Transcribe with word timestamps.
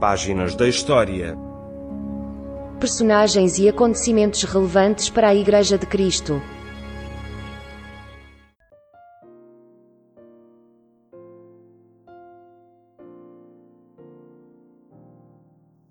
Páginas 0.00 0.54
da 0.54 0.68
História. 0.68 1.34
Personagens 2.78 3.58
e 3.58 3.66
acontecimentos 3.66 4.42
relevantes 4.42 5.08
para 5.08 5.28
a 5.28 5.34
Igreja 5.34 5.78
de 5.78 5.86
Cristo. 5.86 6.34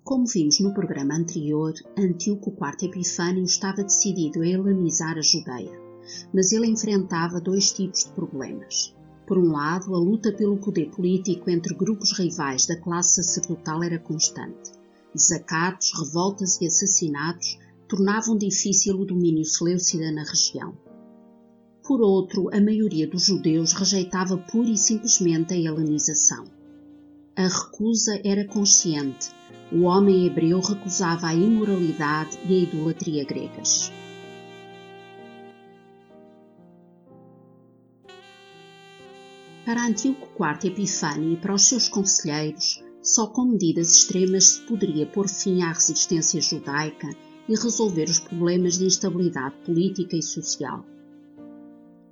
Como 0.04 0.24
vimos 0.24 0.60
no 0.60 0.72
programa 0.72 1.16
anterior, 1.16 1.72
Antíoco 1.98 2.50
IV 2.50 2.88
Epifânio 2.88 3.42
estava 3.42 3.82
decidido 3.82 4.40
a 4.40 4.46
helenizar 4.46 5.18
a 5.18 5.20
Judeia, 5.20 5.80
mas 6.32 6.52
ele 6.52 6.68
enfrentava 6.68 7.40
dois 7.40 7.72
tipos 7.72 8.04
de 8.04 8.12
problemas. 8.12 8.94
Por 9.26 9.38
um 9.38 9.50
lado, 9.50 9.92
a 9.92 9.98
luta 9.98 10.30
pelo 10.30 10.56
poder 10.56 10.88
político 10.90 11.50
entre 11.50 11.74
grupos 11.74 12.12
rivais 12.12 12.64
da 12.64 12.76
classe 12.76 13.22
sacerdotal 13.22 13.82
era 13.82 13.98
constante. 13.98 14.70
Desacatos, 15.12 15.92
revoltas 15.98 16.60
e 16.60 16.66
assassinatos 16.66 17.58
tornavam 17.88 18.38
difícil 18.38 19.00
o 19.00 19.04
domínio 19.04 19.44
seleucida 19.44 20.12
na 20.12 20.22
região. 20.22 20.76
Por 21.82 22.00
outro, 22.00 22.48
a 22.54 22.60
maioria 22.60 23.08
dos 23.08 23.24
judeus 23.24 23.72
rejeitava 23.72 24.36
pura 24.36 24.70
e 24.70 24.76
simplesmente 24.76 25.54
a 25.54 25.56
helenização. 25.56 26.44
A 27.34 27.48
recusa 27.48 28.20
era 28.24 28.46
consciente. 28.46 29.30
O 29.72 29.82
homem 29.82 30.26
hebreu 30.26 30.60
recusava 30.60 31.26
a 31.26 31.34
imoralidade 31.34 32.38
e 32.48 32.54
a 32.54 32.62
idolatria 32.62 33.24
gregas. 33.24 33.90
Para 39.66 39.84
Antíoco 39.84 40.28
IV 40.40 40.68
Epifânio 40.68 41.32
e 41.32 41.36
para 41.36 41.52
os 41.52 41.66
seus 41.66 41.88
conselheiros, 41.88 42.84
só 43.02 43.26
com 43.26 43.46
medidas 43.46 43.96
extremas 43.96 44.44
se 44.44 44.60
poderia 44.60 45.06
pôr 45.06 45.28
fim 45.28 45.60
à 45.60 45.72
resistência 45.72 46.40
judaica 46.40 47.08
e 47.48 47.56
resolver 47.56 48.04
os 48.04 48.20
problemas 48.20 48.78
de 48.78 48.84
instabilidade 48.84 49.56
política 49.64 50.16
e 50.16 50.22
social. 50.22 50.86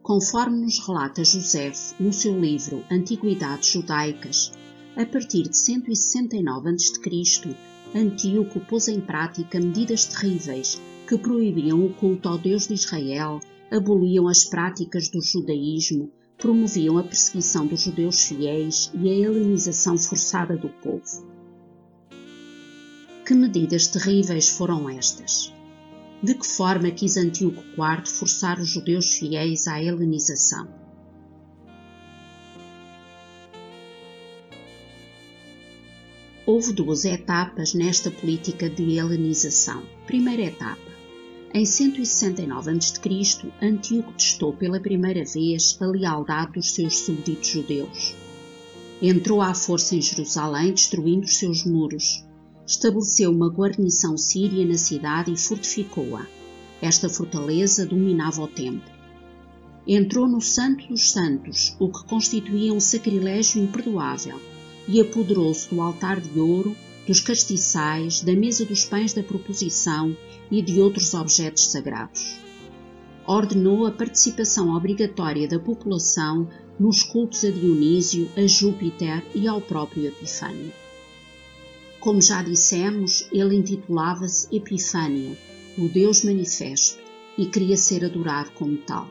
Conforme 0.03 0.63
nos 0.63 0.85
relata 0.85 1.23
José 1.23 1.71
no 2.01 2.13
seu 2.13 2.37
livro 2.37 2.85
Antiguidades 2.91 3.69
Judaicas, 3.69 4.53
a 4.97 5.07
partir 5.07 5.45
de 5.45 5.57
169 5.57 6.71
a.C., 6.71 7.57
Antíoco 7.95 8.59
pôs 8.67 8.89
em 8.89 9.01
prática 9.01 9.61
medidas 9.61 10.07
terríveis 10.07 10.83
que 11.07 11.17
proibiam 11.17 11.87
o 11.87 11.95
culto 11.95 12.29
ao 12.29 12.37
Deus 12.37 12.67
de 12.67 12.75
Israel, 12.75 13.39
aboliam 13.71 14.27
as 14.27 14.43
práticas 14.43 15.09
do 15.09 15.23
judaísmo, 15.23 16.11
promoviam 16.39 16.99
a 16.99 17.03
perseguição 17.03 17.67
dos 17.67 17.81
judeus 17.81 18.23
fiéis 18.23 18.91
e 18.95 19.09
a 19.09 19.13
helenização 19.13 19.97
forçada 19.97 20.57
do 20.57 20.69
povo. 20.69 21.27
Que 23.27 23.35
medidas 23.35 23.87
terríveis 23.87 24.51
foram 24.51 24.89
estas? 24.89 25.53
De 26.23 26.35
que 26.35 26.47
forma 26.47 26.91
quis 26.91 27.17
Antíoco 27.17 27.63
IV 27.63 28.07
forçar 28.07 28.59
os 28.59 28.69
judeus 28.69 29.15
fiéis 29.15 29.67
à 29.67 29.83
helenização? 29.83 30.69
Houve 36.47 36.73
duas 36.75 37.07
etapas 37.07 37.73
nesta 37.73 38.11
política 38.11 38.69
de 38.69 38.99
helenização. 38.99 39.83
Primeira 40.07 40.43
etapa 40.43 40.94
em 41.55 41.65
169 41.65 42.73
a.C., 42.73 43.53
Antíoco 43.63 44.13
testou 44.15 44.53
pela 44.53 44.81
primeira 44.81 45.25
vez 45.25 45.79
a 45.81 45.87
lealdade 45.87 46.55
dos 46.55 46.73
seus 46.75 46.99
súbditos 46.99 47.47
judeus. 47.47 48.13
Entrou 49.01 49.41
à 49.41 49.55
força 49.55 49.95
em 49.95 50.03
Jerusalém, 50.03 50.73
destruindo 50.73 51.27
os 51.27 51.37
seus 51.37 51.65
muros. 51.65 52.25
Estabeleceu 52.67 53.31
uma 53.31 53.49
guarnição 53.49 54.19
síria 54.19 54.67
na 54.67 54.77
cidade 54.77 55.33
e 55.33 55.39
fortificou-a. 55.39 56.27
Esta 56.83 57.09
fortaleza 57.09 57.87
dominava 57.87 58.43
o 58.43 58.49
templo. 58.49 58.93
Entrou 59.87 60.27
no 60.27 60.41
Santo 60.41 60.89
dos 60.89 61.13
Santos, 61.13 61.77
o 61.79 61.89
que 61.89 62.05
constituía 62.05 62.75
um 62.75 62.81
sacrilégio 62.81 63.63
imperdoável, 63.63 64.41
e 64.89 65.01
apoderou-se 65.01 65.73
do 65.73 65.81
altar 65.81 66.21
de 66.21 66.37
ouro 66.37 66.75
dos 67.07 67.21
castiçais, 67.21 68.21
da 68.21 68.33
mesa 68.33 68.65
dos 68.65 68.85
pães 68.85 69.13
da 69.13 69.23
proposição 69.23 70.17
e 70.51 70.63
de 70.63 70.81
outros 70.81 71.13
objetos 71.15 71.67
sagrados. 71.67 72.39
Ordenou 73.27 73.87
a 73.87 73.91
participação 73.91 74.75
obrigatória 74.75 75.49
da 75.49 75.59
população 75.59 76.49
nos 76.79 77.03
cultos 77.03 77.45
a 77.45 77.51
Dionísio, 77.51 78.31
a 78.37 78.47
Júpiter 78.47 79.25
e 79.35 79.47
ao 79.47 79.61
próprio 79.61 80.07
Epifânio. 80.07 80.73
Como 82.01 82.21
já 82.21 82.43
dissemos, 82.43 83.27
ele 83.33 83.57
intitulava-se 83.57 84.55
Epifânio, 84.55 85.37
o 85.79 85.89
Deus 85.89 86.23
Manifesto, 86.23 87.03
e 87.37 87.47
queria 87.47 87.77
ser 87.77 88.05
adorado 88.05 88.51
como 88.53 88.77
tal. 88.79 89.09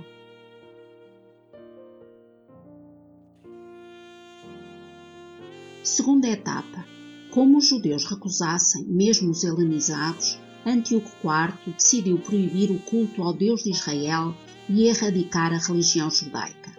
Segunda 5.84 6.28
etapa 6.28 6.93
como 7.34 7.58
os 7.58 7.68
judeus 7.68 8.06
recusassem, 8.06 8.86
mesmo 8.86 9.32
os 9.32 9.44
helenizados, 9.44 10.38
Antíoco 10.64 11.10
IV 11.24 11.74
decidiu 11.74 12.20
proibir 12.20 12.70
o 12.70 12.78
culto 12.78 13.24
ao 13.24 13.34
Deus 13.34 13.64
de 13.64 13.72
Israel 13.72 14.36
e 14.70 14.84
erradicar 14.84 15.52
a 15.52 15.58
religião 15.58 16.12
judaica. 16.12 16.72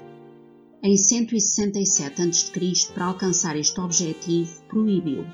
Em 0.80 0.96
167 0.96 2.22
a.C., 2.22 2.92
para 2.94 3.06
alcançar 3.06 3.56
este 3.56 3.80
objetivo, 3.80 4.62
proibiu 4.68 5.26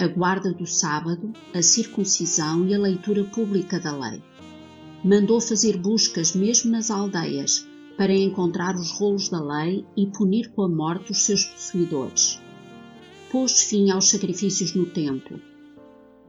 a 0.00 0.08
guarda 0.08 0.52
do 0.52 0.66
sábado, 0.66 1.32
a 1.54 1.62
circuncisão 1.62 2.66
e 2.66 2.74
a 2.74 2.78
leitura 2.80 3.22
pública 3.22 3.78
da 3.78 3.96
lei. 3.96 4.20
Mandou 5.04 5.40
fazer 5.40 5.76
buscas 5.76 6.34
mesmo 6.34 6.72
nas 6.72 6.90
aldeias 6.90 7.64
para 7.96 8.12
encontrar 8.12 8.74
os 8.74 8.90
rolos 8.90 9.28
da 9.28 9.40
lei 9.40 9.86
e 9.96 10.08
punir 10.08 10.50
com 10.50 10.62
a 10.62 10.68
morte 10.68 11.12
os 11.12 11.22
seus 11.22 11.44
possuidores 11.44 12.42
pôs 13.32 13.62
fim 13.62 13.90
aos 13.90 14.10
sacrifícios 14.10 14.74
no 14.74 14.84
templo. 14.84 15.40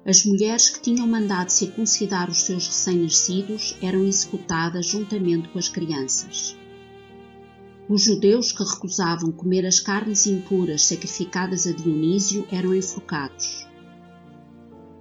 As 0.06 0.24
mulheres 0.24 0.70
que 0.70 0.82
tinham 0.82 1.06
mandado 1.06 1.50
circuncidar 1.50 2.30
os 2.30 2.44
seus 2.44 2.66
recém-nascidos 2.66 3.78
eram 3.82 4.06
executadas 4.06 4.88
juntamente 4.88 5.50
com 5.50 5.60
as 5.60 5.68
crianças. 5.68 6.56
Os 7.90 8.04
judeus 8.04 8.54
que 8.54 8.64
recusavam 8.64 9.34
comer 9.34 9.66
as 9.66 9.82
carnes 9.82 10.26
impuras 10.26 10.84
sacrificadas 10.84 11.68
a 11.68 11.74
Dionísio 11.74 12.48
eram 12.50 12.74
enforcados. 12.74 13.68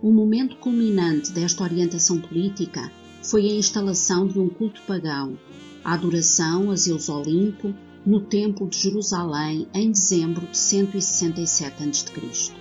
O 0.03 0.11
momento 0.11 0.57
culminante 0.57 1.31
desta 1.31 1.63
orientação 1.63 2.21
política 2.21 2.91
foi 3.23 3.47
a 3.47 3.55
instalação 3.55 4.27
de 4.27 4.41
um 4.41 4.49
culto 4.49 4.83
pagão, 4.89 5.39
a 5.85 5.95
adoração 5.95 6.73
a 6.73 6.75
Zeus 6.75 7.09
Olimpo 7.09 7.73
no 8.05 8.21
Templo 8.21 8.69
de 8.69 8.79
Jerusalém 8.79 9.69
em 9.73 9.93
dezembro 9.93 10.47
de 10.49 10.59
167 10.59 11.83
a.C. 11.83 12.53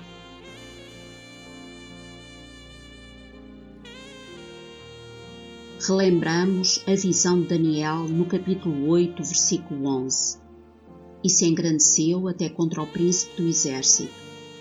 Relembramos 5.88 6.84
a 6.86 6.94
visão 6.94 7.42
de 7.42 7.48
Daniel 7.48 8.08
no 8.08 8.26
capítulo 8.28 8.88
8, 8.88 9.24
versículo 9.24 9.88
11. 9.88 10.38
E 11.24 11.30
se 11.30 11.46
engrandeceu 11.46 12.28
até 12.28 12.48
contra 12.48 12.84
o 12.84 12.88
príncipe 12.88 13.42
do 13.42 13.48
exército, 13.48 14.14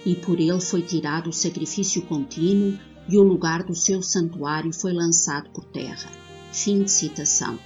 e 0.07 0.15
por 0.15 0.41
ele 0.41 0.61
foi 0.63 0.81
tirado 0.81 1.29
o 1.29 1.33
sacrifício 1.33 2.01
contínuo, 2.03 2.79
e 3.07 3.19
o 3.19 3.23
lugar 3.23 3.65
do 3.65 3.75
seu 3.75 4.03
santuário 4.03 4.73
foi 4.73 4.95
lançado 4.95 5.51
por 5.51 5.65
terra. 5.65 6.11
Fim 6.53 6.85
de 6.85 6.91
citação. 6.91 7.59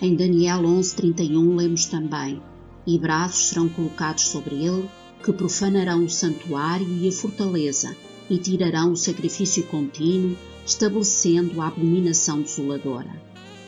Em 0.00 0.14
Daniel 0.14 0.62
11:31 0.62 1.56
lemos 1.56 1.86
também: 1.86 2.42
E 2.86 2.98
braços 2.98 3.48
serão 3.48 3.66
colocados 3.68 4.28
sobre 4.28 4.54
ele, 4.56 4.90
que 5.24 5.32
profanarão 5.32 6.04
o 6.04 6.10
santuário 6.10 6.86
e 6.86 7.08
a 7.08 7.12
fortaleza, 7.12 7.96
e 8.28 8.36
tirarão 8.36 8.92
o 8.92 8.96
sacrifício 8.96 9.62
contínuo, 9.64 10.36
estabelecendo 10.66 11.62
a 11.62 11.68
abominação 11.68 12.42
desoladora. 12.42 13.10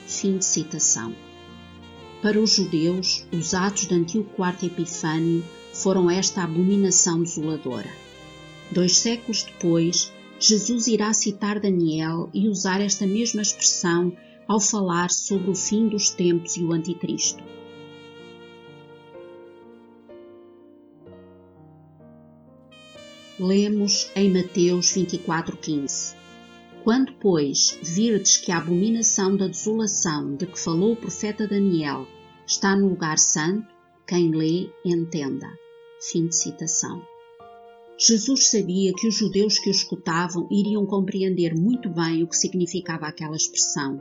Fim 0.07 0.37
de 0.37 0.45
citação. 0.45 1.15
Para 2.21 2.39
os 2.39 2.51
judeus, 2.51 3.25
os 3.33 3.55
atos 3.55 3.87
de 3.87 3.95
Antíoco 3.95 4.45
IV 4.45 4.67
Epifânio 4.67 5.43
foram 5.73 6.11
esta 6.11 6.43
abominação 6.43 7.23
desoladora. 7.23 7.91
Dois 8.71 8.99
séculos 8.99 9.45
depois, 9.45 10.13
Jesus 10.39 10.89
irá 10.89 11.13
citar 11.15 11.59
Daniel 11.59 12.29
e 12.35 12.49
usar 12.49 12.81
esta 12.83 13.07
mesma 13.07 13.41
expressão 13.41 14.13
ao 14.49 14.59
falar 14.59 15.11
sobre 15.11 15.51
o 15.51 15.55
fim 15.55 15.87
dos 15.89 16.09
tempos 16.09 16.57
e 16.57 16.65
o 16.65 16.73
Anticristo. 16.73 17.45
Lemos 23.39 24.11
em 24.17 24.33
Mateus 24.33 24.87
24,15: 24.87 26.17
Quando, 26.83 27.13
pois, 27.21 27.79
virdes 27.83 28.39
que 28.39 28.51
a 28.51 28.57
abominação 28.57 29.37
da 29.37 29.47
desolação 29.47 30.35
de 30.35 30.47
que 30.47 30.59
falou 30.59 30.95
o 30.95 30.97
profeta 30.97 31.47
Daniel 31.47 32.07
está 32.47 32.75
no 32.75 32.89
lugar 32.89 33.19
santo, 33.19 33.69
quem 34.07 34.31
lê, 34.35 34.71
entenda. 34.85 35.47
Fim 36.01 36.27
de 36.27 36.35
citação. 36.35 37.03
Jesus 37.99 38.49
sabia 38.49 38.93
que 38.95 39.07
os 39.07 39.15
judeus 39.15 39.59
que 39.59 39.69
o 39.69 39.73
escutavam 39.73 40.49
iriam 40.51 40.87
compreender 40.87 41.55
muito 41.55 41.91
bem 41.91 42.23
o 42.23 42.29
que 42.29 42.37
significava 42.37 43.07
aquela 43.07 43.37
expressão. 43.37 44.01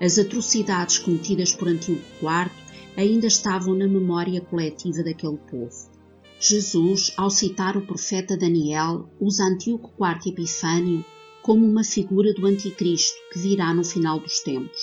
As 0.00 0.18
atrocidades 0.18 0.98
cometidas 0.98 1.54
por 1.54 1.68
Antíoco 1.68 2.02
IV 2.20 2.50
ainda 2.96 3.26
estavam 3.26 3.74
na 3.74 3.86
memória 3.86 4.40
coletiva 4.40 5.02
daquele 5.02 5.38
povo. 5.38 5.94
Jesus, 6.40 7.12
ao 7.16 7.30
citar 7.30 7.76
o 7.76 7.86
profeta 7.86 8.36
Daniel, 8.36 9.08
usa 9.20 9.44
Antíoco 9.44 9.92
IV 9.98 10.32
Epifânio 10.32 11.04
como 11.42 11.66
uma 11.66 11.84
figura 11.84 12.34
do 12.34 12.46
Anticristo 12.46 13.16
que 13.32 13.38
virá 13.38 13.72
no 13.72 13.84
final 13.84 14.18
dos 14.18 14.40
tempos. 14.40 14.80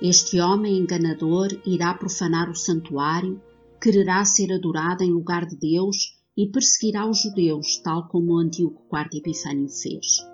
Este 0.00 0.40
homem 0.40 0.78
enganador 0.78 1.48
irá 1.64 1.94
profanar 1.94 2.50
o 2.50 2.56
santuário, 2.56 3.40
quererá 3.80 4.24
ser 4.24 4.52
adorado 4.52 5.04
em 5.04 5.10
lugar 5.10 5.46
de 5.46 5.56
Deus 5.56 6.18
e 6.36 6.48
perseguirá 6.48 7.08
os 7.08 7.20
judeus, 7.22 7.76
tal 7.76 8.08
como 8.08 8.32
o 8.32 8.38
Antíoco 8.38 8.84
IV 8.92 9.18
Epifânio 9.18 9.68
fez. 9.68 10.31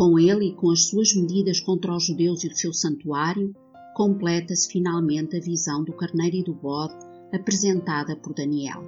Com 0.00 0.18
ele 0.18 0.46
e 0.46 0.54
com 0.54 0.70
as 0.70 0.86
suas 0.86 1.14
medidas 1.14 1.60
contra 1.60 1.94
os 1.94 2.06
judeus 2.06 2.42
e 2.42 2.46
o 2.46 2.56
seu 2.56 2.72
santuário, 2.72 3.54
completa-se 3.94 4.66
finalmente 4.72 5.36
a 5.36 5.40
visão 5.40 5.84
do 5.84 5.92
carneiro 5.92 6.36
e 6.36 6.42
do 6.42 6.54
bode 6.54 6.94
apresentada 7.34 8.16
por 8.16 8.32
Daniel. 8.32 8.82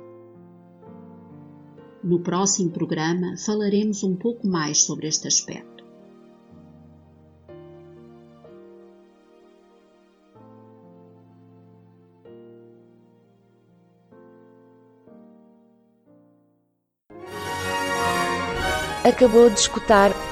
No 2.03 2.21
próximo 2.21 2.71
programa 2.71 3.37
falaremos 3.37 4.03
um 4.03 4.17
pouco 4.17 4.49
mais 4.49 4.85
sobre 4.85 5.07
este 5.07 5.29
aspecto. 5.29 5.85
Acabou 19.05 19.51
de 19.51 19.59
escutar 19.59 20.32